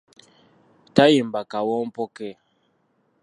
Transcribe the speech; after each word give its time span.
Tayimba 0.95 1.39
kawompo 1.51 2.03
ke. 2.15 2.29